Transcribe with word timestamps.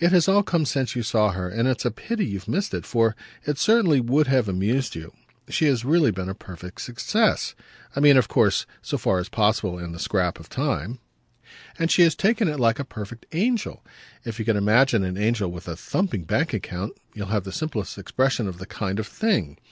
It 0.00 0.10
has 0.10 0.26
all 0.26 0.42
come 0.42 0.64
since 0.66 0.96
you 0.96 1.04
saw 1.04 1.30
her, 1.30 1.48
and 1.48 1.68
it's 1.68 1.84
a 1.84 1.92
pity 1.92 2.26
you've 2.26 2.48
missed 2.48 2.74
it, 2.74 2.84
for 2.84 3.14
it 3.46 3.56
certainly 3.56 4.00
would 4.00 4.26
have 4.26 4.48
amused 4.48 4.96
you. 4.96 5.12
She 5.48 5.66
has 5.66 5.84
really 5.84 6.10
been 6.10 6.28
a 6.28 6.34
perfect 6.34 6.80
success 6.80 7.54
I 7.94 8.00
mean 8.00 8.16
of 8.16 8.26
course 8.26 8.66
so 8.82 8.98
far 8.98 9.20
as 9.20 9.28
possible 9.28 9.78
in 9.78 9.92
the 9.92 10.00
scrap 10.00 10.40
of 10.40 10.48
time 10.48 10.98
and 11.78 11.88
she 11.88 12.02
has 12.02 12.16
taken 12.16 12.48
it 12.48 12.58
like 12.58 12.80
a 12.80 12.84
perfect 12.84 13.26
angel. 13.30 13.84
If 14.24 14.40
you 14.40 14.44
can 14.44 14.56
imagine 14.56 15.04
an 15.04 15.16
angel 15.16 15.52
with 15.52 15.68
a 15.68 15.76
thumping 15.76 16.24
bank 16.24 16.52
account 16.52 16.94
you'll 17.14 17.28
have 17.28 17.44
the 17.44 17.52
simplest 17.52 17.96
expression 17.96 18.48
of 18.48 18.58
the 18.58 18.66
kind 18.66 18.98
of 18.98 19.06
thing. 19.06 19.56